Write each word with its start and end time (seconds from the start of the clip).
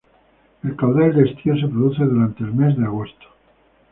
El 0.63 0.75
caudal 0.75 1.13
de 1.13 1.29
estío 1.29 1.55
se 1.55 1.67
produce 1.67 2.03
durante 2.03 2.43
el 2.43 2.55
mes 2.55 2.75
de 2.75 2.85
agosto. 2.85 3.27